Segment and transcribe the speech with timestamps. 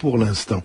[0.00, 0.64] pour l'instant.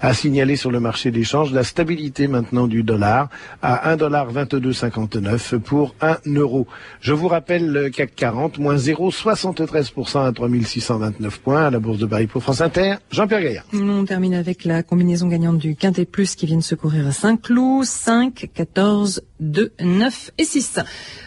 [0.00, 3.28] À signaler sur le marché d'échange la stabilité maintenant du dollar
[3.60, 6.66] à 1,2259 pour 1 euro.
[7.02, 12.06] Je vous rappelle le CAC 40, moins 0,73% à 3629 points à la Bourse de
[12.06, 12.94] Paris pour France Inter.
[13.10, 13.66] Jean-Pierre Gaillard.
[13.74, 17.84] On termine avec la combinaison gagnante du Quintet Plus qui vient de secourir à Saint-Cloud.
[17.84, 20.80] 5, 14, 2, 9 et 6.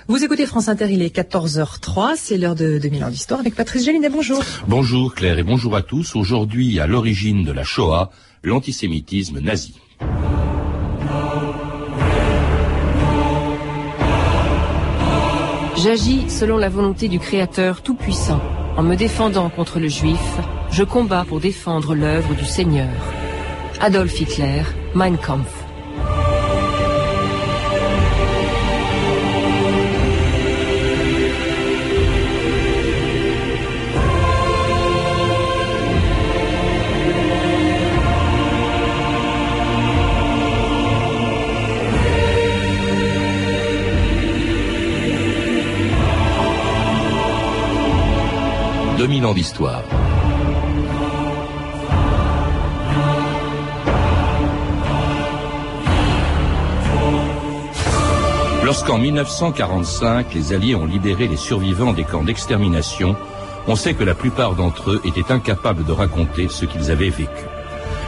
[0.07, 3.85] Vous écoutez France Inter, il est 14h03, c'est l'heure de 2000 ans d'histoire avec Patrice
[3.85, 4.41] Gélinet, bonjour.
[4.67, 6.15] Bonjour Claire et bonjour à tous.
[6.15, 8.11] Aujourd'hui, à l'origine de la Shoah,
[8.43, 9.75] l'antisémitisme nazi.
[15.83, 18.41] J'agis selon la volonté du Créateur Tout-Puissant.
[18.77, 20.19] En me défendant contre le juif,
[20.71, 22.89] je combats pour défendre l'œuvre du Seigneur.
[23.79, 24.63] Adolf Hitler,
[24.95, 25.66] Mein Kampf.
[49.07, 49.83] 2000 ans d'histoire.
[58.65, 63.15] Lorsqu'en 1945, les Alliés ont libéré les survivants des camps d'extermination,
[63.69, 67.45] on sait que la plupart d'entre eux étaient incapables de raconter ce qu'ils avaient vécu.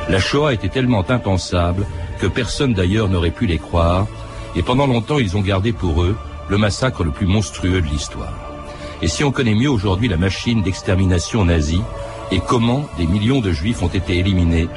[0.10, 1.86] La Shoah était tellement impensable
[2.20, 4.06] que personne d'ailleurs n'aurait pu les croire,
[4.58, 6.18] et pendant longtemps ils ont gardé pour eux
[6.50, 8.49] le massacre le plus monstrueux de l'histoire.
[9.02, 11.82] Et si on connaît mieux aujourd'hui la machine d'extermination nazie
[12.32, 14.68] et comment des millions de juifs ont été éliminés,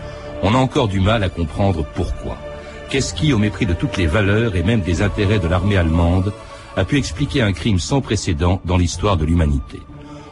[0.43, 2.37] on a encore du mal à comprendre pourquoi.
[2.89, 6.33] Qu'est-ce qui, au mépris de toutes les valeurs et même des intérêts de l'armée allemande,
[6.77, 9.81] a pu expliquer un crime sans précédent dans l'histoire de l'humanité?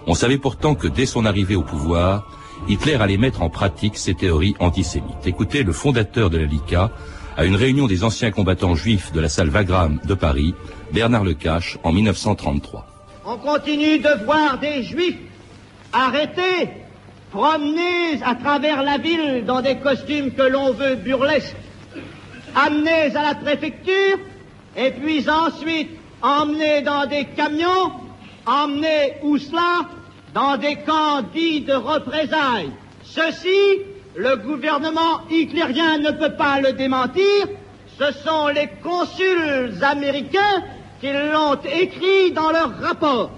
[0.07, 2.29] On savait pourtant que dès son arrivée au pouvoir,
[2.69, 5.27] Hitler allait mettre en pratique ses théories antisémites.
[5.27, 6.91] Écoutez le fondateur de la LICA
[7.37, 10.55] à une réunion des anciens combattants juifs de la salle Wagram de Paris,
[10.93, 12.90] Bernard Lecache, en 1933
[13.31, 15.19] on continue de voir des juifs
[15.93, 16.69] arrêtés,
[17.31, 21.55] promenés à travers la ville dans des costumes que l'on veut burlesques,
[22.57, 24.19] amenés à la préfecture,
[24.77, 25.91] et puis ensuite
[26.23, 27.93] emmenés dans des camions,
[28.47, 29.89] emmenés où cela?
[30.35, 32.71] Dans des camps dits de représailles.
[33.03, 33.81] Ceci,
[34.17, 37.47] le gouvernement hitlérien ne peut pas le démentir,
[37.99, 40.63] ce sont les consuls américains
[41.01, 43.31] qu'ils l'ont écrit dans leur rapport.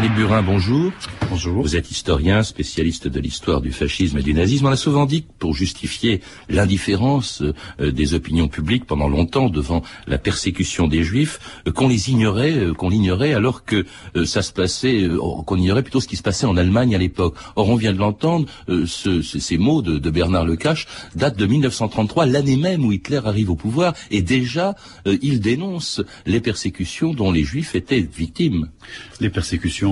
[0.00, 0.92] Philippe Burin, bonjour.
[1.28, 1.62] Bonjour.
[1.62, 4.64] Vous êtes historien, spécialiste de l'histoire du fascisme et du nazisme.
[4.64, 7.42] On a souvent dit que pour justifier l'indifférence
[7.78, 11.38] euh, des opinions publiques pendant longtemps devant la persécution des juifs,
[11.68, 13.84] euh, qu'on les ignorait, euh, qu'on l'ignorait alors que
[14.24, 15.06] ça se passait,
[15.46, 17.34] qu'on ignorait plutôt ce qui se passait en Allemagne à l'époque.
[17.54, 18.46] Or, on vient de l'entendre,
[18.86, 23.50] ce, ces mots de, de Bernard Lecache datent de 1933, l'année même où Hitler arrive
[23.50, 24.74] au pouvoir, et déjà,
[25.06, 28.68] il dénonce les persécutions dont les juifs étaient victimes.
[29.20, 29.89] Les persécutions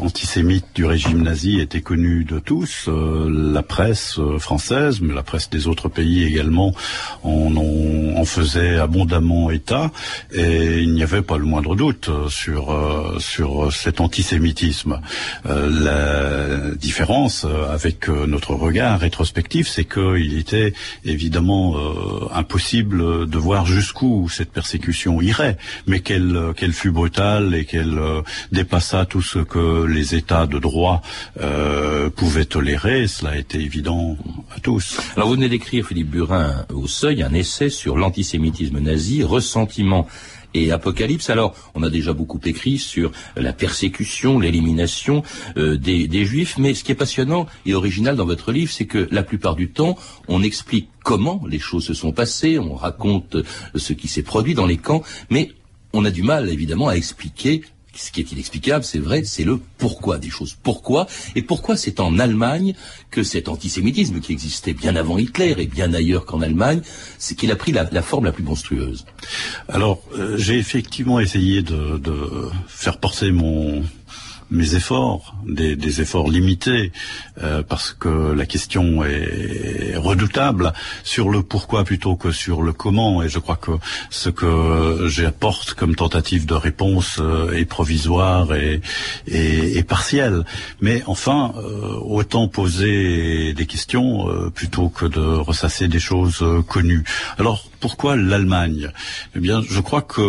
[0.00, 2.86] antisémites du régime nazi était connu de tous.
[2.88, 6.74] Euh, la presse euh, française, mais la presse des autres pays également,
[7.22, 9.90] en, en, faisait abondamment état.
[10.32, 15.00] Et il n'y avait pas le moindre doute sur euh, sur cet antisémitisme.
[15.44, 20.72] la différence avec notre regard rétrospectif, c'est qu'il était
[21.04, 21.76] évidemment
[22.34, 25.56] impossible de voir jusqu'où cette persécution irait,
[25.86, 27.98] mais qu'elle qu'elle fut brutale et qu'elle
[28.52, 31.02] dépassa tout ce que les États de droit
[31.40, 34.16] euh, pouvait tolérer, cela était évident
[34.54, 34.98] à tous.
[35.16, 40.06] Alors vous venez d'écrire, Philippe Burin, au Seuil, un essai sur l'antisémitisme nazi, ressentiment
[40.54, 41.30] et Apocalypse.
[41.30, 45.22] Alors, on a déjà beaucoup écrit sur la persécution, l'élimination
[45.56, 48.86] euh, des, des, Juifs, mais ce qui est passionnant et original dans votre livre, c'est
[48.86, 53.36] que la plupart du temps, on explique comment les choses se sont passées, on raconte
[53.74, 55.52] ce qui s'est produit dans les camps, mais
[55.92, 57.62] on a du mal, évidemment, à expliquer
[57.98, 60.56] ce qui est inexplicable, c'est vrai, c'est le pourquoi des choses.
[60.62, 62.74] Pourquoi Et pourquoi c'est en Allemagne
[63.10, 66.80] que cet antisémitisme qui existait bien avant Hitler et bien ailleurs qu'en Allemagne,
[67.18, 69.04] c'est qu'il a pris la, forme la plus monstrueuse.
[69.68, 73.82] Alors, euh, j'ai effectivement essayé de, de faire porter mon
[74.50, 76.92] mes efforts, des, des efforts limités,
[77.42, 80.72] euh, parce que la question est redoutable
[81.04, 83.22] sur le pourquoi plutôt que sur le comment.
[83.22, 83.72] Et je crois que
[84.10, 88.80] ce que j'apporte comme tentative de réponse euh, est provisoire et,
[89.26, 90.44] et, et partiel.
[90.80, 97.04] Mais enfin, euh, autant poser des questions plutôt que de ressasser des choses connues.
[97.38, 98.90] Alors pourquoi l'Allemagne?
[99.36, 100.22] Eh bien, je crois que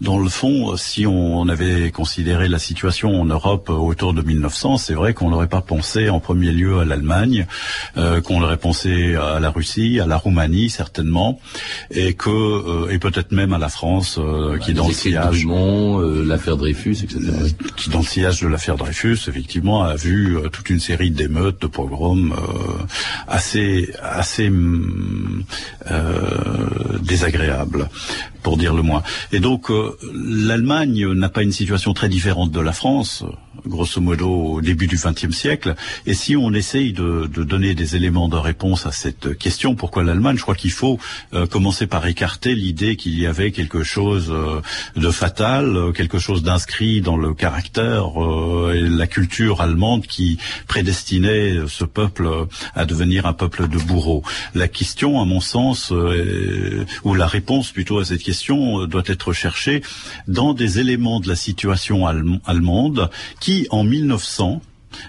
[0.00, 4.94] dans le fond, si on avait considéré la situation en Europe autour de 1900, c'est
[4.94, 7.46] vrai qu'on n'aurait pas pensé en premier lieu à l'Allemagne,
[7.96, 11.40] euh, qu'on aurait pensé à la Russie, à la Roumanie certainement,
[11.90, 15.46] et que euh, et peut-être même à la France, euh, qui dans le sillage,
[16.26, 17.20] l'affaire Dreyfus, etc.
[17.76, 21.66] qui dans le sillage de l'affaire Dreyfus, effectivement, a vu toute une série d'émeutes, de
[21.66, 22.32] pogroms
[23.28, 24.50] assez assez
[27.02, 27.88] désagréables
[28.42, 29.02] pour dire le moins.
[29.32, 33.24] Et donc euh, l'Allemagne n'a pas une situation très différente de la France
[33.66, 35.74] grosso modo au début du XXe siècle.
[36.06, 40.36] Et si on essaye de, donner des éléments de réponse à cette question, pourquoi l'Allemagne,
[40.36, 40.98] je crois qu'il faut
[41.34, 44.60] euh, commencer par écarter l'idée qu'il y avait quelque chose euh,
[44.96, 48.12] de fatal, quelque chose d'inscrit dans le caractère
[48.74, 52.28] et la culture allemande qui prédestinait ce peuple
[52.74, 54.22] à devenir un peuple de bourreaux.
[54.54, 55.92] La question, à mon sens,
[57.04, 59.82] ou la réponse plutôt à cette question, doit être cherchée
[60.28, 63.10] dans des éléments de la situation allemande
[63.40, 64.62] qui, en 1900,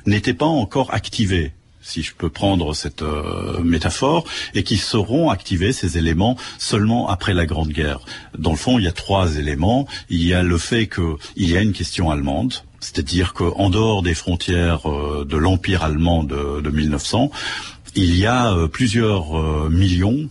[0.05, 1.51] n'étaient pas encore activés
[1.85, 7.33] si je peux prendre cette euh, métaphore, et qui seront activés, ces éléments, seulement après
[7.33, 7.99] la Grande Guerre.
[8.37, 9.85] Dans le fond, il y a trois éléments.
[10.09, 14.13] Il y a le fait qu'il y a une question allemande, c'est-à-dire qu'en dehors des
[14.13, 17.31] frontières euh, de l'Empire allemand de, de, 1900,
[17.95, 20.29] il y a euh, plusieurs millions,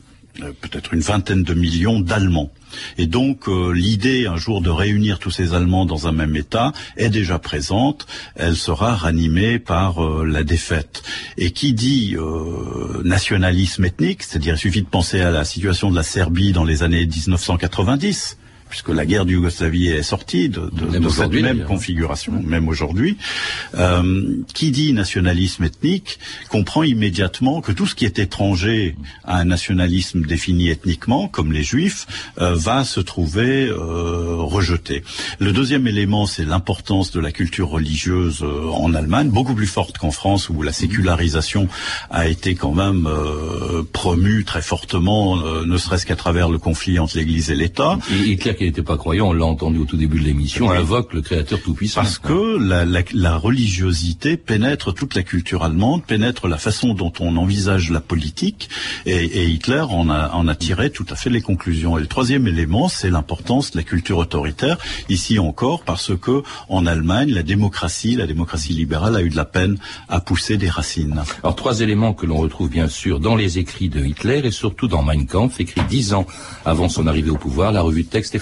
[0.61, 2.51] peut-être une vingtaine de millions d'Allemands.
[2.97, 6.73] Et donc euh, l'idée un jour de réunir tous ces Allemands dans un même État
[6.97, 8.07] est déjà présente.
[8.35, 11.03] Elle sera ranimée par euh, la défaite.
[11.37, 15.97] Et qui dit euh, nationalisme ethnique, c'est-à-dire il suffit de penser à la situation de
[15.97, 18.39] la Serbie dans les années 1990
[18.73, 20.71] puisque la guerre de Yougoslavie est sortie de,
[21.11, 23.19] cette même configuration, même aujourd'hui,
[23.75, 29.45] euh, qui dit nationalisme ethnique comprend immédiatement que tout ce qui est étranger à un
[29.45, 32.07] nationalisme défini ethniquement, comme les juifs,
[32.41, 35.05] euh, va se trouver euh, rejeté.
[35.39, 40.13] Le deuxième élément, c'est l'importance de la culture religieuse en Allemagne, beaucoup plus forte qu'en
[40.13, 41.69] France, où la sécularisation
[42.09, 43.07] a été quand même
[43.93, 47.99] promue très fortement, ne serait-ce qu'à travers le conflit entre l'Église et l'État
[48.63, 51.61] qui n'était pas croyant, on l'a entendu au tout début de l'émission, invoque le Créateur
[51.61, 52.03] Tout-Puissant.
[52.03, 57.13] Parce que la, la, la, religiosité pénètre toute la culture allemande, pénètre la façon dont
[57.19, 58.71] on envisage la politique,
[59.05, 61.99] et, et Hitler en a, en a tiré tout à fait les conclusions.
[61.99, 66.87] Et le troisième élément, c'est l'importance de la culture autoritaire, ici encore parce que en
[66.87, 69.77] Allemagne, la démocratie, la démocratie libérale a eu de la peine
[70.09, 71.23] à pousser des racines.
[71.43, 74.87] Alors trois éléments que l'on retrouve bien sûr dans les écrits de Hitler et surtout
[74.87, 76.27] dans Mein Kampf, écrit dix ans
[76.65, 78.37] avant son arrivée au pouvoir, la revue de texte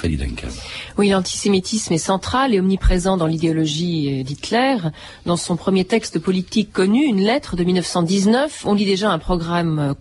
[0.99, 4.77] oui, l'antisémitisme est central et omniprésent dans l'idéologie d'Hitler.
[5.25, 9.95] Dans son premier texte politique connu, une lettre de 1919, on lit déjà un programme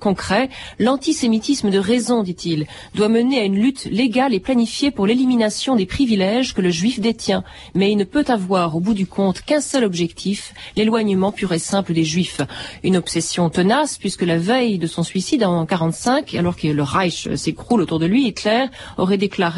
[0.00, 0.48] concret.
[0.78, 5.86] L'antisémitisme de raison, dit-il, doit mener à une lutte légale et planifiée pour l'élimination des
[5.86, 7.44] privilèges que le juif détient.
[7.74, 11.58] Mais il ne peut avoir, au bout du compte, qu'un seul objectif, l'éloignement pur et
[11.58, 12.40] simple des juifs.
[12.82, 17.28] Une obsession tenace, puisque la veille de son suicide en 1945, alors que le Reich
[17.34, 18.66] s'écroule autour de lui, Hitler
[18.96, 19.49] aurait déclaré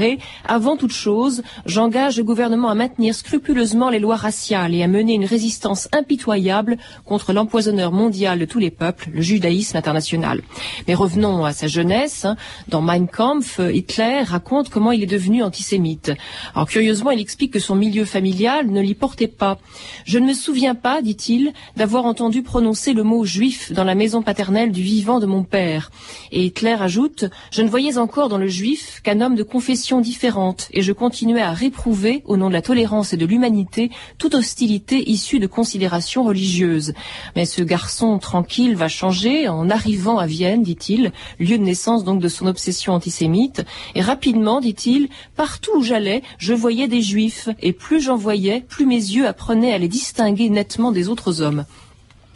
[0.45, 5.15] avant toute chose, j'engage le gouvernement à maintenir scrupuleusement les lois raciales et à mener
[5.15, 10.43] une résistance impitoyable contre l'empoisonneur mondial de tous les peuples, le judaïsme international.
[10.87, 12.27] Mais revenons à sa jeunesse.
[12.69, 16.13] Dans Mein Kampf, Hitler raconte comment il est devenu antisémite.
[16.55, 19.59] Alors curieusement, il explique que son milieu familial ne l'y portait pas.
[20.05, 24.23] Je ne me souviens pas, dit-il, d'avoir entendu prononcer le mot juif dans la maison
[24.23, 25.91] paternelle du vivant de mon père.
[26.31, 30.69] Et Hitler ajoute, je ne voyais encore dans le juif qu'un homme de confession différentes
[30.73, 35.11] et je continuais à réprouver, au nom de la tolérance et de l'humanité, toute hostilité
[35.11, 36.95] issue de considérations religieuses.
[37.35, 42.21] Mais ce garçon tranquille va changer en arrivant à Vienne, dit-il, lieu de naissance donc
[42.21, 47.73] de son obsession antisémite, et rapidement, dit-il, partout où j'allais, je voyais des juifs, et
[47.73, 51.65] plus j'en voyais, plus mes yeux apprenaient à les distinguer nettement des autres hommes.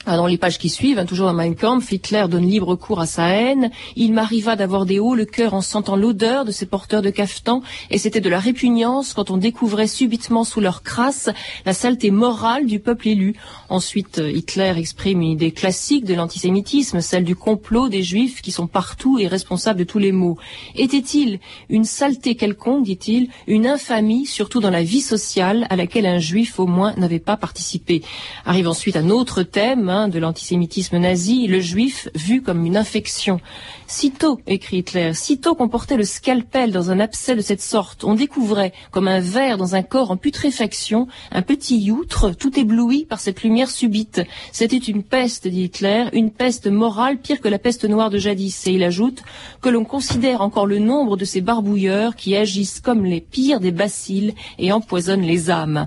[0.09, 3.01] Ah, dans les pages qui suivent, hein, toujours dans Mein Kampf, Hitler donne libre cours
[3.01, 3.73] à sa haine.
[3.97, 7.61] Il m'arriva d'avoir des hauts le cœur en sentant l'odeur de ces porteurs de caftan,
[7.91, 11.29] et c'était de la répugnance quand on découvrait subitement sous leur crasse
[11.65, 13.35] la saleté morale du peuple élu.
[13.69, 18.69] Ensuite, Hitler exprime une idée classique de l'antisémitisme, celle du complot des juifs qui sont
[18.69, 20.39] partout et responsables de tous les maux.
[20.77, 26.21] Était-il une saleté quelconque, dit-il, une infamie, surtout dans la vie sociale, à laquelle un
[26.21, 28.03] juif au moins n'avait pas participé?
[28.45, 33.41] Arrive ensuite un autre thème, de l'antisémitisme nazi, le juif vu comme une infection.
[33.87, 38.15] Sitôt, écrit Hitler, sitôt qu'on portait le scalpel dans un abcès de cette sorte, on
[38.15, 43.21] découvrait, comme un ver dans un corps en putréfaction, un petit youtre tout ébloui par
[43.21, 44.21] cette lumière subite.
[44.53, 48.67] C'était une peste, dit Hitler, une peste morale pire que la peste noire de jadis.
[48.67, 49.23] Et il ajoute
[49.63, 53.73] que l'on considère encore le nombre de ces barbouilleurs qui agissent comme les pires des
[53.73, 55.87] bacilles et empoisonnent les âmes.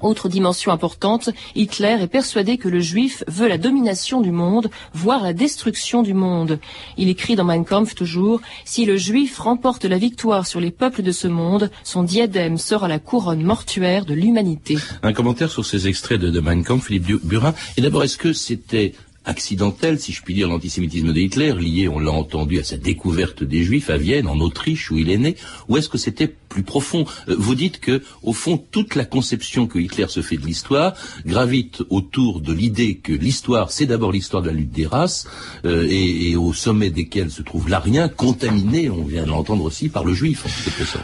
[0.00, 5.22] Autre dimension importante, Hitler est persuadé que le juif veut la domination du monde, voire
[5.22, 6.58] la destruction du monde.
[6.96, 11.02] Il écrit dans Mein Kampf toujours, si le juif remporte la victoire sur les peuples
[11.02, 14.76] de ce monde, son diadème sera la couronne mortuaire de l'humanité.
[15.02, 17.54] Un commentaire sur ces extraits de, Mein Kampf, Philippe Burin.
[17.76, 21.98] Et d'abord, est-ce que c'était accidentel, si je puis dire, l'antisémitisme de Hitler, lié, on
[21.98, 25.36] l'a entendu, à sa découverte des Juifs à Vienne, en Autriche, où il est né,
[25.68, 29.66] ou est-ce que c'était plus profond euh, Vous dites que, au fond, toute la conception
[29.66, 30.94] que Hitler se fait de l'histoire
[31.26, 35.26] gravite autour de l'idée que l'histoire, c'est d'abord l'histoire de la lutte des races,
[35.64, 40.04] euh, et, au sommet desquelles se trouve l'arien, contaminé, on vient de l'entendre aussi, par
[40.04, 40.50] le Juif, en.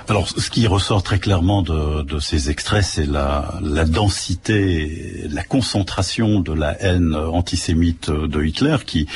[0.08, 5.42] Alors, ce qui ressort très clairement de, de ces extraits, c'est la, la densité, la
[5.42, 9.06] concentration de la haine antisémite de Hitler qui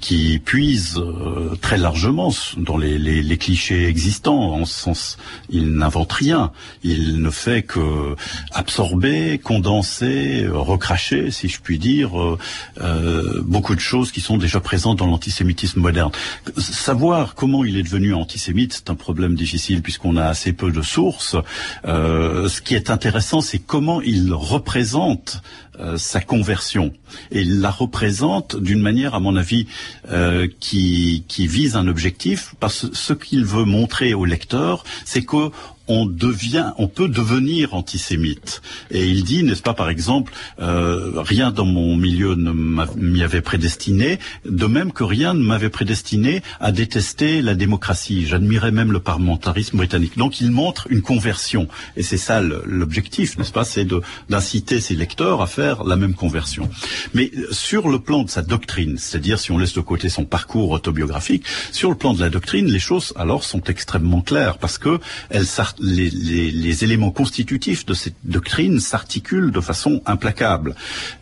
[0.00, 4.54] qui puise euh, très largement dans les, les, les, clichés existants.
[4.54, 5.18] En ce sens,
[5.50, 6.50] il n'invente rien.
[6.82, 8.16] Il ne fait que
[8.52, 12.38] absorber, condenser, recracher, si je puis dire, euh,
[12.80, 16.10] euh, beaucoup de choses qui sont déjà présentes dans l'antisémitisme moderne.
[16.56, 20.82] Savoir comment il est devenu antisémite, c'est un problème difficile puisqu'on a assez peu de
[20.82, 21.36] sources.
[21.84, 25.42] ce qui est intéressant, c'est comment il représente
[25.80, 26.92] euh, sa conversion.
[27.32, 29.66] Et il la représente d'une manière, à mon avis,
[30.08, 35.22] euh, qui, qui vise un objectif, parce que ce qu'il veut montrer au lecteur, c'est
[35.22, 35.50] que
[35.88, 38.62] on devient, on peut devenir antisémite.
[38.90, 42.52] Et il dit, n'est-ce pas, par exemple, euh, rien dans mon milieu ne
[42.96, 48.26] m'y avait prédestiné, de même que rien ne m'avait prédestiné à détester la démocratie.
[48.26, 50.16] J'admirais même le parlementarisme britannique.
[50.16, 51.68] Donc il montre une conversion.
[51.96, 53.86] Et c'est ça l'objectif, n'est-ce pas, c'est
[54.28, 56.68] d'inciter ses lecteurs à faire la même conversion.
[57.12, 60.70] Mais sur le plan de sa doctrine, c'est-à-dire si on laisse de côté son parcours
[60.70, 64.98] autobiographique, sur le plan de la doctrine, les choses alors sont extrêmement claires parce que
[65.30, 65.46] elles
[65.78, 70.74] les, éléments constitutifs de cette doctrine s'articulent de façon implacable.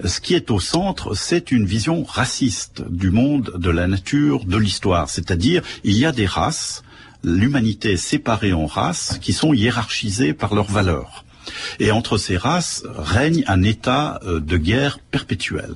[0.04, 4.56] Ce qui est au centre, c'est une vision raciste du monde, de la nature, de
[4.56, 5.08] l'histoire.
[5.10, 6.82] C'est-à-dire, il y a des races,
[7.22, 11.24] l'humanité séparée en races qui sont hiérarchisées par leurs valeurs.
[11.80, 15.74] Et entre ces races règne un état euh, de guerre perpétuelle.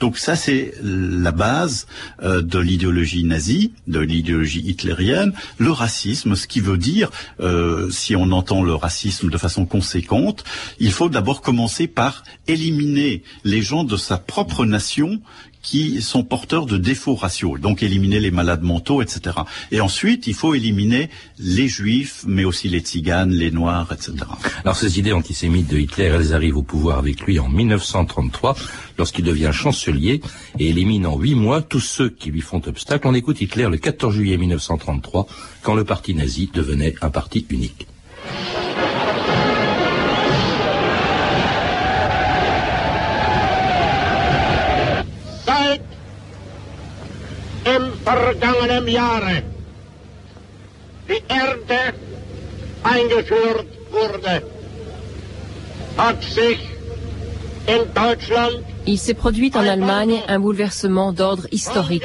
[0.00, 1.86] Donc ça, c'est la base
[2.22, 8.16] euh, de l'idéologie nazie, de l'idéologie hitlérienne, le racisme, ce qui veut dire, euh, si
[8.16, 10.44] on entend le racisme de façon conséquente,
[10.78, 15.20] il faut d'abord commencer par éliminer les gens de sa propre nation
[15.66, 19.36] qui sont porteurs de défauts raciaux, donc éliminer les malades mentaux, etc.
[19.72, 24.14] Et ensuite, il faut éliminer les juifs, mais aussi les tziganes, les noirs, etc.
[24.62, 28.54] Alors ces idées antisémites de Hitler, elles arrivent au pouvoir avec lui en 1933,
[28.96, 30.20] lorsqu'il devient chancelier
[30.60, 33.08] et élimine en huit mois tous ceux qui lui font obstacle.
[33.08, 35.26] On écoute Hitler le 14 juillet 1933,
[35.62, 37.88] quand le parti nazi devenait un parti unique.
[48.06, 49.42] Vergangenen Jahre
[51.08, 51.80] die Ernte
[52.84, 54.42] eingeführt wurde,
[55.96, 56.60] hat sich
[57.66, 62.04] in Deutschland Il s'est produit en Allemagne un bouleversement d'ordre historique.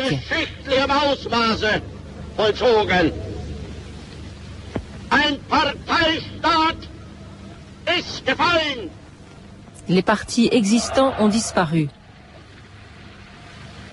[9.88, 11.90] Les partis existants ont disparu.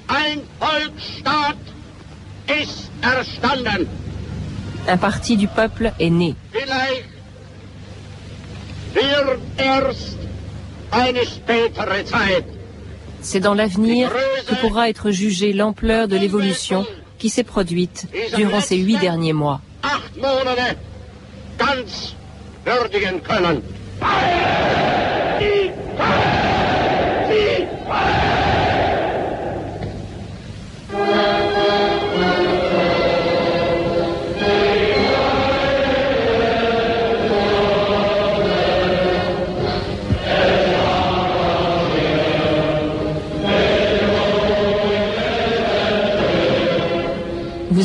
[0.08, 1.58] Ein Volksstaat
[4.88, 6.34] un parti du peuple est né.
[13.20, 14.10] C'est dans l'avenir
[14.46, 16.86] que pourra être jugée l'ampleur de l'évolution
[17.18, 19.60] qui s'est produite durant ces huit derniers mois.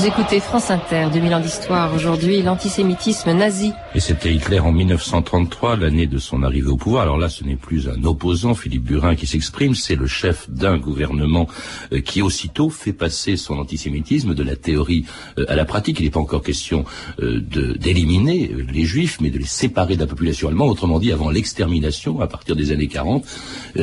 [0.04, 1.96] Vous écoutez France Inter, 2000 ans d'histoire.
[1.96, 3.72] Aujourd'hui, l'antisémitisme nazi.
[3.96, 7.04] Et c'était Hitler en 1933, l'année de son arrivée au pouvoir.
[7.04, 10.78] Alors là, ce n'est plus un opposant, Philippe Burin, qui s'exprime, c'est le chef d'un
[10.78, 11.48] gouvernement
[11.94, 15.06] euh, qui aussitôt fait passer son antisémitisme de la théorie
[15.40, 16.02] euh, à la pratique.
[16.02, 16.84] Il n'est pas encore question
[17.22, 20.70] euh, d'éliminer les juifs, mais de les séparer de la population allemande.
[20.70, 23.24] Autrement dit, avant l'extermination, à partir des années 40,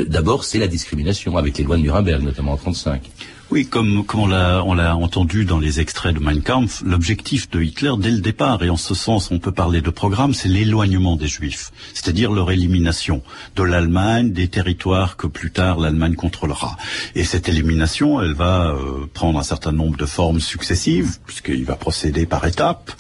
[0.07, 3.09] d'abord, c'est la discrimination, avec les lois de Nuremberg, notamment en 35.
[3.51, 7.91] Oui, comme, comme on l'a entendu dans les extraits de Mein Kampf, l'objectif de Hitler
[7.99, 11.27] dès le départ, et en ce sens on peut parler de programme, c'est l'éloignement des
[11.27, 13.23] Juifs, c'est-à-dire leur élimination
[13.57, 16.77] de l'Allemagne, des territoires que plus tard l'Allemagne contrôlera.
[17.17, 21.75] Et cette élimination, elle va euh, prendre un certain nombre de formes successives, puisqu'il va
[21.75, 22.93] procéder par étapes.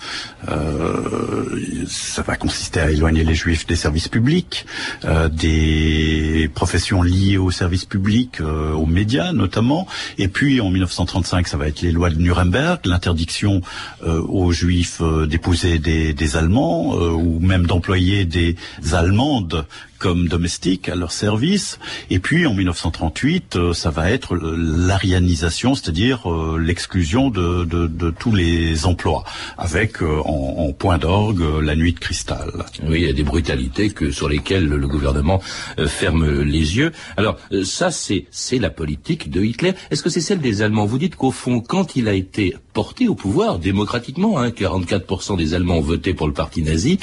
[0.48, 4.66] Euh, ça va consister à éloigner les Juifs des services publics,
[5.04, 9.86] euh, des professions liées aux services publics, euh, aux médias notamment,
[10.18, 13.60] et puis puis en 1935, ça va être les lois de Nuremberg, l'interdiction
[14.06, 18.56] euh, aux Juifs euh, d'épouser des, Allemands euh, ou même d'employer des
[18.94, 19.66] Allemandes
[20.00, 21.78] comme domestiques à leur service.
[22.08, 28.10] Et puis en 1938, euh, ça va être l'arianisation, c'est-à-dire euh, l'exclusion de, de, de,
[28.10, 29.24] tous les emplois,
[29.58, 32.64] avec euh, en, en, point d'orgue la nuit de cristal.
[32.82, 35.42] Oui, il y a des brutalités que, sur lesquelles le gouvernement
[35.86, 36.92] ferme les yeux.
[37.18, 39.74] Alors ça, c'est la politique de Hitler.
[39.90, 40.86] Est-ce que c'est celle des Allemands?
[40.86, 45.52] Vous dites qu'au fond, quand il a été porté au pouvoir démocratiquement, hein, 44% des
[45.52, 46.98] Allemands ont voté pour le parti nazi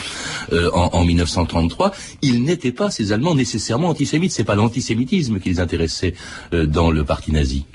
[0.52, 1.92] en, en 1933,
[2.24, 4.32] il n'était pas ces Allemands nécessairement antisémites.
[4.32, 6.14] C'est pas l'antisémitisme qui les intéressait
[6.54, 7.66] euh, dans le parti nazi.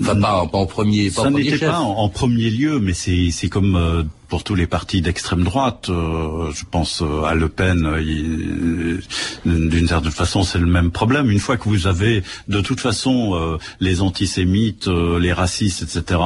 [0.00, 4.02] Enfin, pas, en premier, pas Ça n'était pas en, premier lieu, mais c'est comme euh,
[4.28, 5.88] pour tous les partis d'extrême droite.
[5.88, 7.86] Euh, je pense euh, à Le Pen.
[7.86, 9.00] Euh,
[9.44, 11.30] d'une certaine façon, c'est le même problème.
[11.30, 16.20] Une fois que vous avez, de toute façon, les antisémites, les racistes, etc.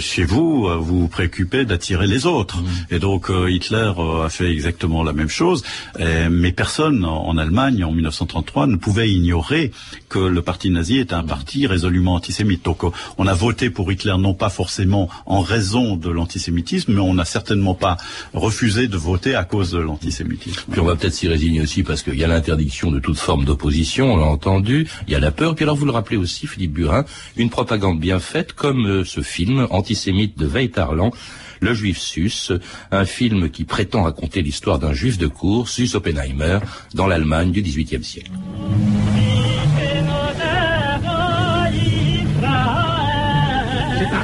[0.00, 2.58] chez vous, vous vous préoccupez d'attirer les autres.
[2.58, 2.66] Mmh.
[2.90, 3.92] Et donc Hitler
[4.24, 5.62] a fait exactement la même chose.
[5.98, 9.70] mais personne en Allemagne, en 1933, ne pouvait ignorer
[10.08, 12.64] que le parti nazi était un parti résolument antisémite.
[12.64, 12.82] Donc
[13.18, 17.24] on a voté pour Hitler non pas forcément en raison de l'antisémitisme, mais on n'a
[17.24, 17.96] certainement pas
[18.34, 20.62] refusé de voter à cause de l'antisémitisme.
[20.70, 23.44] Puis on va peut-être s'y résigner aussi parce qu'il y a l'interdiction de toute forme
[23.44, 25.54] d'opposition, on l'a entendu, il y a la peur.
[25.54, 27.04] Puis alors vous le rappelez aussi, Philippe Burin,
[27.36, 31.12] une propagande bien faite comme euh, ce film antisémite de Veitarlan,
[31.60, 32.52] le Juif Sus,
[32.90, 36.60] un film qui prétend raconter l'histoire d'un juif de cour, Sus Oppenheimer,
[36.94, 38.30] dans l'Allemagne du XVIIIe siècle.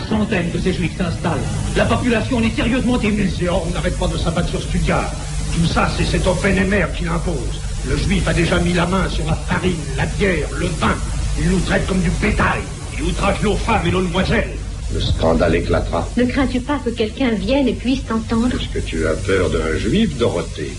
[0.08, 1.63] centaines que ces juifs s'installent.
[1.76, 3.28] La population est sérieusement émue.
[3.40, 5.10] Les on n'arrête pas de s'abattre sur Stuttgart.
[5.54, 7.60] Tout ça, c'est cet Oppenheimer qui l'impose.
[7.88, 10.94] Le juif a déjà mis la main sur la farine, la bière, le vin.
[11.38, 12.60] Il nous traite comme du bétail.
[12.96, 14.54] Il outrage nos femmes et nos demoiselles.
[14.92, 16.08] Le scandale éclatera.
[16.16, 19.76] Ne crains-tu pas que quelqu'un vienne et puisse t'entendre Est-ce que tu as peur d'un
[19.76, 20.72] juif, Dorothée?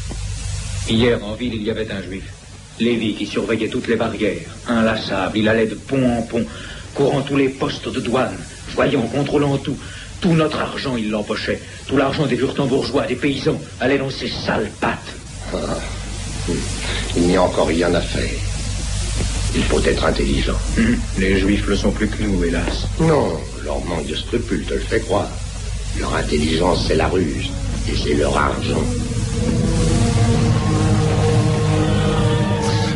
[0.89, 2.23] Hier, en ville, il y avait un juif.
[2.79, 4.47] Lévi qui surveillait toutes les barrières.
[4.67, 6.45] Inlassable, il allait de pont en pont,
[6.93, 8.38] courant tous les postes de douane.
[8.73, 9.77] Voyons, contrôlant tout.
[10.21, 11.62] Tout notre argent, il l'empochait.
[11.88, 15.13] Tout l'argent des bourgeois, des paysans, allait dans ses sales pattes.
[15.54, 15.58] Ah.
[17.15, 18.39] Il n'y a encore rien à faire.
[19.56, 20.58] Il faut être intelligent.
[20.78, 22.88] Hum, les juifs le sont plus que nous, hélas.
[22.99, 25.30] Non, leur manque de scrupules te le fait croire.
[25.99, 27.49] Leur intelligence, c'est la ruse.
[27.88, 28.84] Et c'est leur argent.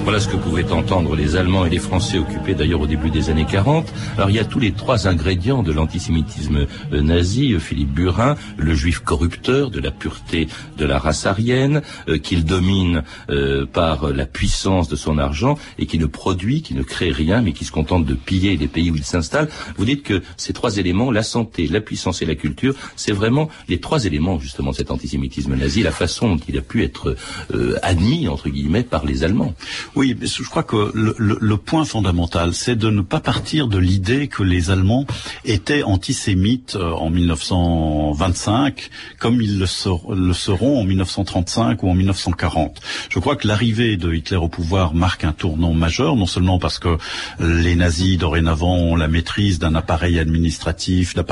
[0.10, 3.30] Voilà ce que pouvaient entendre les Allemands et les Français occupés d'ailleurs au début des
[3.30, 3.94] années 40.
[4.18, 8.36] Alors il y a tous les trois ingrédients de l'antisémitisme euh, nazi, euh, Philippe Burin,
[8.58, 10.48] le juif corrupteur de la pureté
[10.80, 13.04] de la race aryenne, euh, qu'il domine
[13.72, 17.54] par la puissance de son argent et qui ne produit, qui ne crée rien, mais
[17.54, 19.48] qui se contente de piller les pays où il s'installe.
[19.78, 23.50] Vous dites que ces trois éléments, la santé, la puissance et la culture, c'est vraiment
[23.68, 27.16] les trois éléments justement de cet antisémitisme nazi, la façon dont il a pu être
[27.84, 29.54] admis, entre guillemets, par les Allemands.
[30.00, 34.30] Oui, je crois que le, le, point fondamental, c'est de ne pas partir de l'idée
[34.30, 35.06] que les Allemands
[35.44, 39.66] étaient antisémites euh, en 1925, comme ils le,
[40.16, 42.80] le, seront en 1935 ou en 1940.
[43.10, 46.80] Je crois que l'arrivée de Hitler au pouvoir marque un tournant majeur, non seulement parce
[46.80, 46.98] que
[47.42, 51.26] les nazis dorénavant ont la maîtrise d'un appareil administratif, de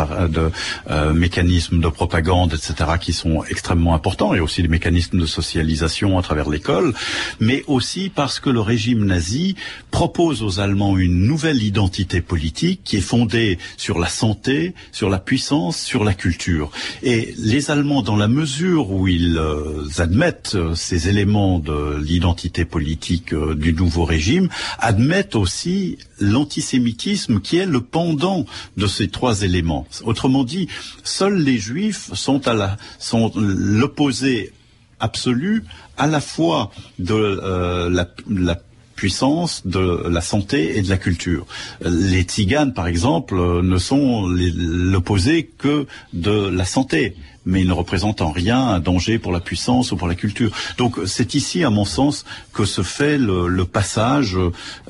[0.92, 6.20] euh, mécanismes de propagande, etc., qui sont extrêmement importants, et aussi des mécanismes de socialisation
[6.20, 6.94] à travers l'école,
[7.40, 9.56] mais aussi parce que le régime nazi
[9.92, 15.20] propose aux Allemands une nouvelle identité politique qui est fondée sur la santé, sur la
[15.20, 16.72] puissance, sur la culture.
[17.04, 22.66] Et les Allemands, dans la mesure où ils euh, admettent euh, ces éléments de l'identité
[22.66, 29.44] politique euh, du nouveau régime, admettent aussi l'antisémitisme qui est le pendant de ces trois
[29.44, 29.86] éléments.
[30.04, 30.68] Autrement dit,
[31.04, 34.52] seuls les juifs sont à la, sont l'opposé
[35.00, 35.64] absolu
[35.98, 38.58] à la fois de euh, la, la
[38.96, 41.46] puissance de la santé et de la culture.
[41.82, 47.16] Les tziganes, par exemple, ne sont l'opposé que de la santé
[47.48, 50.52] mais ils ne représentent en rien un danger pour la puissance ou pour la culture.
[50.78, 54.38] Donc c'est ici, à mon sens, que se fait le, le passage,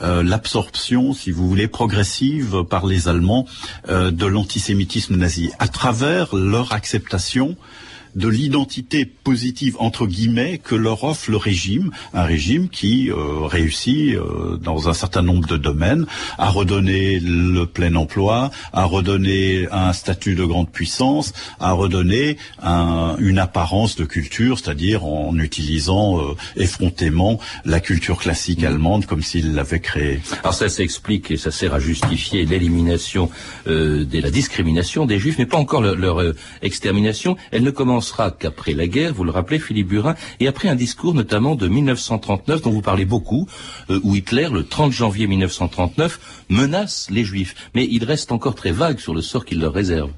[0.01, 3.45] euh, l'absorption, si vous voulez, progressive par les Allemands
[3.89, 7.55] euh, de l'antisémitisme nazi, à travers leur acceptation
[8.17, 14.15] de l'identité positive entre guillemets que leur offre le régime, un régime qui euh, réussit
[14.15, 16.07] euh, dans un certain nombre de domaines
[16.39, 23.15] à redonner le plein emploi, à redonner un statut de grande puissance, à redonner un,
[23.19, 29.53] une apparence de culture, c'est-à-dire en utilisant euh, effrontément la culture classique allemande comme s'ils
[29.53, 30.21] l'avaient créée.
[30.41, 33.29] Alors ça s'explique et ça sert à justifier l'élimination
[33.67, 37.37] de la discrimination des juifs, mais pas encore leur, leur extermination.
[37.51, 40.75] Elle ne commence sera qu'après la guerre, vous le rappelez, Philippe Burin, et après un
[40.75, 43.47] discours notamment de 1939 dont vous parlez beaucoup,
[43.89, 47.55] euh, où Hitler, le 30 janvier 1939, menace les Juifs.
[47.75, 50.11] Mais il reste encore très vague sur le sort qu'il leur réserve.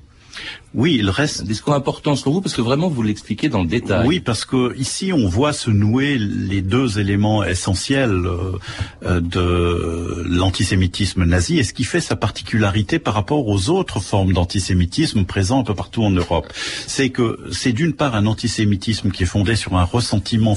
[0.76, 1.42] Oui, il reste.
[1.42, 4.08] Un discours important selon vous, parce que vraiment vous l'expliquez dans le détail.
[4.08, 8.58] Oui, parce que ici on voit se nouer les deux éléments essentiels euh,
[9.04, 14.34] euh, de l'antisémitisme nazi et ce qui fait sa particularité par rapport aux autres formes
[14.34, 16.48] d'antisémitisme présents un peu partout en Europe.
[16.86, 20.56] C'est que c'est d'une part un antisémitisme qui est fondé sur un ressentiment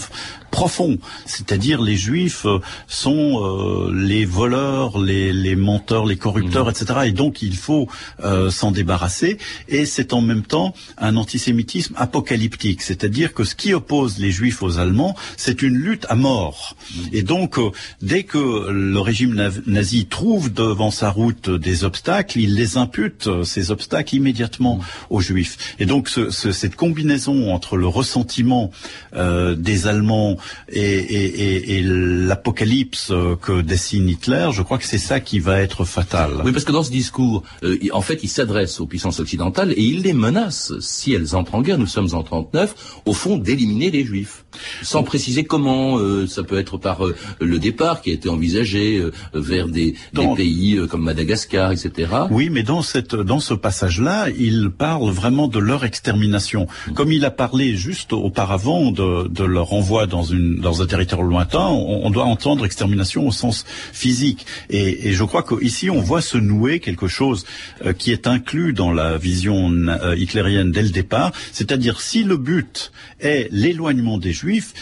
[0.51, 6.71] profond, c'est-à-dire les juifs euh, sont les voleurs, les, les, menteurs, les corrupteurs, mmh.
[6.71, 7.01] etc.
[7.07, 7.89] Et donc il faut
[8.23, 9.39] euh, s'en débarrasser.
[9.69, 14.63] Et c'est en même temps un antisémitisme apocalyptique, c'est-à-dire que ce qui oppose les juifs
[14.63, 16.75] aux Allemands, c'est une lutte à mort.
[16.75, 17.01] Mmh.
[17.13, 17.59] Et donc
[18.01, 19.35] dès que le régime
[19.67, 24.83] nazi trouve devant sa route des obstacles, il les impute ces obstacles immédiatement mmh.
[25.11, 25.77] aux juifs.
[25.79, 28.71] Et donc ce, ce, cette combinaison entre le ressentiment
[29.15, 30.37] euh, des Allemands
[30.69, 35.85] et, et, et l'apocalypse que dessine Hitler, je crois que c'est ça qui va être
[35.85, 36.31] fatal.
[36.45, 39.83] Oui, parce que dans ce discours, euh, en fait, il s'adresse aux puissances occidentales et
[39.93, 43.91] il les menace, si elles entrent en guerre, nous sommes en 39, au fond, d'éliminer
[43.91, 44.42] les Juifs.
[44.83, 48.99] Sans préciser comment, euh, ça peut être par euh, le départ qui a été envisagé
[48.99, 50.35] euh, vers des, dans...
[50.35, 52.11] des pays euh, comme Madagascar, etc.
[52.31, 56.67] Oui, mais dans, cette, dans ce passage-là, il parle vraiment de leur extermination.
[56.89, 56.93] Mmh.
[56.95, 61.23] Comme il a parlé juste auparavant de, de leur envoi dans une, dans un territoire
[61.23, 64.47] lointain, on, on, doit entendre extermination au sens physique.
[64.71, 67.45] Et, et je crois qu'ici, on voit se nouer quelque chose
[67.85, 72.37] euh, qui est inclus dans la vision euh, hitlérienne dès le départ, c'est-à-dire si le
[72.37, 74.33] but est l'éloignement des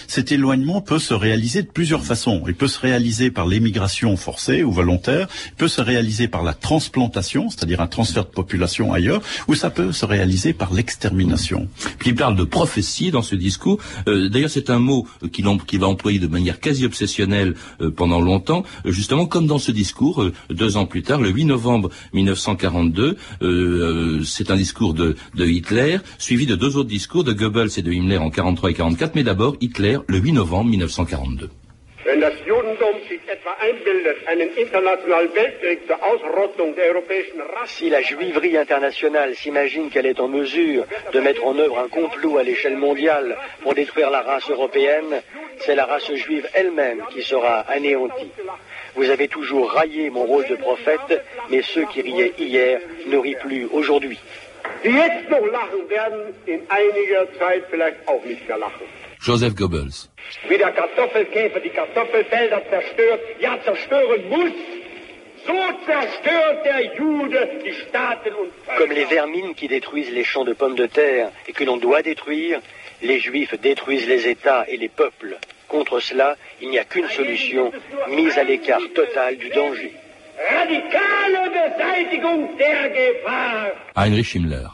[0.06, 2.42] cet éloignement peut se réaliser de plusieurs façons.
[2.46, 7.50] Il peut se réaliser par l'émigration forcée ou volontaire, peut se réaliser par la transplantation,
[7.50, 11.68] c'est-à-dire un transfert de population ailleurs, ou ça peut se réaliser par l'extermination.
[11.98, 13.78] Puis il parle de prophétie dans ce discours.
[14.08, 18.20] Euh, D'ailleurs, c'est un mot qu'il qui va employer de manière quasi obsessionnelle euh, pendant
[18.20, 21.90] longtemps, euh, justement comme dans ce discours, euh, deux ans plus tard, le 8 novembre
[22.12, 23.16] 1942,
[24.24, 27.92] c'est un discours de, de, Hitler, suivi de deux autres discours de Goebbels et de
[27.92, 31.50] Himmler en 43 et 44, mais d'abord Hitler le 8 novembre 1942.
[32.02, 37.76] Wenn das Judentum sich etwa einbildet, einen internationalen Weltkrieg zur Ausrottung der europäischen Rasse.
[37.76, 42.38] Si la juiverie internationale s'imagine qu'elle est en mesure de mettre en œuvre un complot
[42.38, 45.22] à l'échelle mondiale pour détruire la race européenne,
[45.58, 48.32] c'est la race juive elle-même qui sera anéantie.
[48.94, 53.36] Vous avez toujours raillé mon rôle de prophète, mais ceux qui riaient hier ne rient
[53.40, 54.18] plus aujourd'hui.
[54.84, 58.86] Die jetzt noch lachen, werden in einiger Zeit vielleicht auch nicht mehr lachen.
[59.22, 60.08] Joseph Goebbels.
[60.48, 64.52] Wie der Kartoffelkäfer die Kartoffelfelder zerstört, ja zerstören muss.
[68.78, 72.02] Comme les vermines qui détruisent les champs de pommes de terre et que l'on doit
[72.02, 72.60] détruire,
[73.02, 75.38] les juifs détruisent les États et les peuples.
[75.68, 77.72] Contre cela, il n'y a qu'une solution,
[78.08, 79.92] mise à l'écart total du danger.
[80.56, 83.72] Radikale Beseitigung der Gefahr.
[83.96, 84.70] Heinrich Himmler.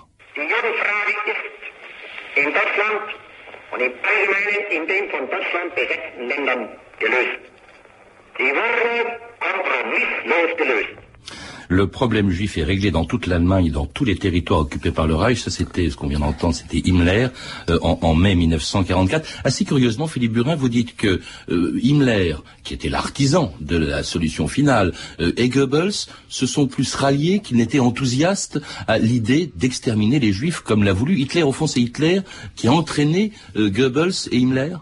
[3.71, 7.41] Und im Allgemeinen in den von Deutschland besetzten Ländern gelöst.
[8.39, 11.06] Sie wurde kompromisslos gelöst.
[11.69, 15.15] Le problème juif est réglé dans toute l'Allemagne, dans tous les territoires occupés par le
[15.15, 15.41] Reich.
[15.41, 17.29] Ça, c'était ce qu'on vient d'entendre, c'était Himmler
[17.71, 19.27] euh, en, mai 1944.
[19.45, 24.49] Assez curieusement, Philippe Burin, vous dites que euh, Himmler, qui était l'artisan de la solution
[24.49, 30.33] finale, euh, et Goebbels se sont plus ralliés qu'ils n'étaient enthousiastes à l'idée d'exterminer les
[30.33, 31.43] Juifs comme l'a voulu Hitler.
[31.43, 32.21] Au fond, c'est Hitler
[32.55, 34.77] qui a entraîné Goebbels et Himmler?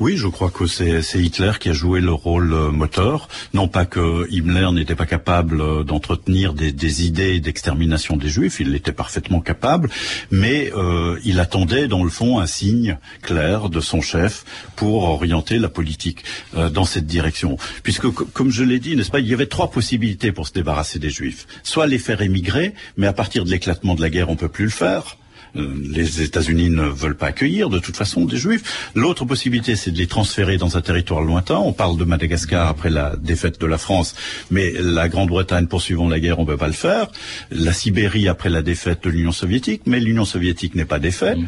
[0.00, 3.28] Oui, je crois que c'est Hitler qui a joué le rôle euh, moteur.
[3.54, 8.72] Non pas que Himmler n'était pas capable euh, d'entretenir des, idées d'extermination des Juifs, il
[8.72, 9.90] l'était parfaitement capable,
[10.30, 14.44] mais euh, il attendait dans le fond un signe clair de son chef
[14.76, 17.56] pour orienter la politique dans cette direction.
[17.82, 20.98] Puisque, comme je l'ai dit, n'est-ce pas, il y avait trois possibilités pour se débarrasser
[20.98, 21.46] des Juifs.
[21.62, 24.64] Soit les faire émigrer, mais à partir de l'éclatement de la guerre, on peut plus
[24.64, 25.16] le faire
[25.54, 28.90] les États-Unis ne veulent pas accueillir de toute façon des Juifs.
[28.94, 31.56] L'autre possibilité, c'est de les transférer dans un territoire lointain.
[31.56, 34.14] On parle de Madagascar après la défaite de la France,
[34.50, 37.08] mais la Grande-Bretagne poursuivant la guerre, on ne peut pas le faire.
[37.50, 41.38] La Sibérie après la défaite de l'Union soviétique, mais l'Union soviétique n'est pas défaite.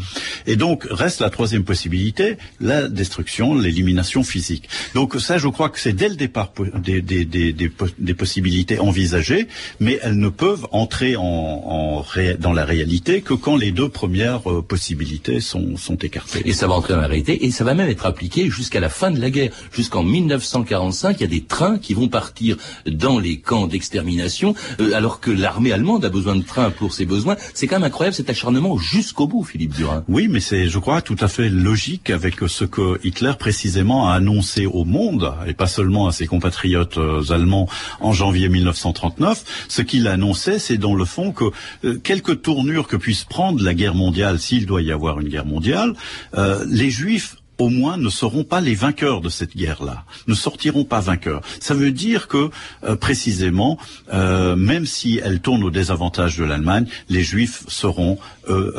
[0.46, 4.68] Et donc reste la troisième possibilité, la destruction, l'élimination physique.
[4.94, 9.48] Donc ça, je crois que c'est dès le départ des, des, des, des, possibilités envisagées,
[9.78, 12.04] mais elles ne peuvent entrer en, en
[12.38, 16.42] dans la réalité que quand les deux premières euh, possibilités sont, sont écartées.
[16.44, 18.88] Et ça va entrer dans la réalité, et ça va même être appliqué jusqu'à la
[18.88, 19.50] fin de la guerre.
[19.72, 24.92] Jusqu'en 1945, il y a des trains qui vont partir dans les camps d'extermination, euh,
[24.94, 27.36] alors que l'armée allemande a besoin de trains pour ses besoins.
[27.54, 30.04] C'est quand même incroyable cet acharnement jusqu'au bout, Philippe Durin.
[30.08, 34.14] Oui, mais c'est, je crois, tout à fait logique avec ce que Hitler précisément a
[34.14, 37.68] annoncé au monde, et pas seulement à ses compatriotes euh, allemands
[38.00, 39.66] en janvier 1939.
[39.68, 41.44] Ce qu'il a annoncé, c'est dans le fond que
[42.02, 45.94] quelques tournures que puisse prendre la guerre mondiale, s'il doit y avoir une guerre mondiale,
[46.36, 50.84] euh, les Juifs au moins ne seront pas les vainqueurs de cette guerre-là, ne sortiront
[50.84, 51.42] pas vainqueurs.
[51.60, 52.50] Ça veut dire que
[52.84, 53.78] euh, précisément,
[54.12, 58.18] euh, même si elle tourne au désavantage de l'Allemagne, les Juifs seront
[58.48, 58.74] eux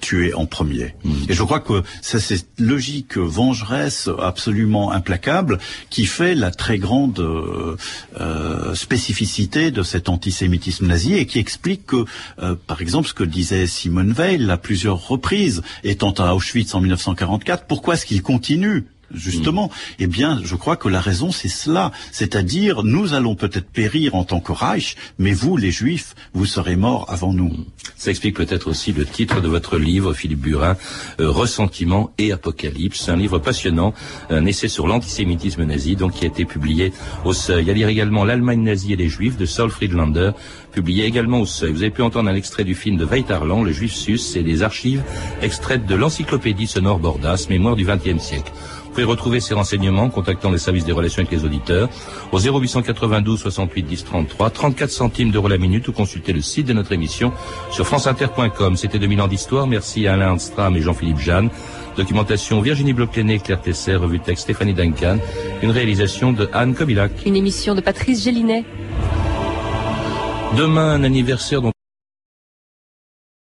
[0.00, 0.94] tués en premier.
[1.04, 1.12] Mm.
[1.28, 7.24] Et je crois que c'est cette logique vengeresse absolument implacable qui fait la très grande
[8.74, 12.04] spécificité de cet antisémitisme nazi et qui explique que,
[12.66, 17.64] par exemple, ce que disait Simone Weil à plusieurs reprises, étant à Auschwitz en 1944,
[17.76, 19.94] pourquoi est-ce qu'il continue justement, mm.
[20.00, 21.92] eh bien, je crois que la raison, c'est cela.
[22.12, 26.76] C'est-à-dire, nous allons peut-être périr en tant que Reich, mais vous, les Juifs, vous serez
[26.76, 27.48] morts avant nous.
[27.48, 27.64] Mm.
[27.96, 30.76] Ça explique peut-être aussi le titre de votre livre, Philippe Burin,
[31.20, 33.94] euh, Ressentiment et Apocalypse, un livre passionnant,
[34.30, 36.92] un essai sur l'antisémitisme nazi, donc qui a été publié
[37.24, 37.70] au Seuil.
[37.70, 40.32] À lire également L'Allemagne nazie et les Juifs de Saul Friedlander,
[40.72, 41.72] publié également au Seuil.
[41.72, 44.62] Vous avez pu entendre un extrait du film de Weitarland, Le Juif Sus, et des
[44.62, 45.02] archives
[45.42, 48.52] extraites de l'encyclopédie sonore Bordas, Mémoire du XXe siècle.
[48.96, 51.90] Vous pouvez retrouver ces renseignements en contactant les services des relations avec les auditeurs
[52.32, 56.72] au 0892 68 10 33, 34 centimes d'euros la minute ou consulter le site de
[56.72, 57.30] notre émission
[57.70, 58.74] sur franceinter.com.
[58.74, 59.66] C'était 2000 ans d'histoire.
[59.66, 61.50] Merci à Alain Armstrong et Jean-Philippe Jeanne.
[61.98, 65.18] Documentation Virginie bloch Claire Tesser, revue texte Stéphanie Duncan.
[65.62, 67.12] Une réalisation de Anne Kobilac.
[67.26, 68.64] Une émission de Patrice Gélinet.
[70.56, 71.72] Demain, un anniversaire dont